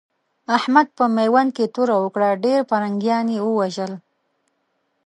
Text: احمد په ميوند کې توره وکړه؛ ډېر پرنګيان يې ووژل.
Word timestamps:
احمد 0.57 0.87
په 0.97 1.03
ميوند 1.15 1.49
کې 1.57 1.65
توره 1.73 1.95
وکړه؛ 1.99 2.29
ډېر 2.45 2.59
پرنګيان 2.69 3.25
يې 3.35 3.39
ووژل. 3.43 3.93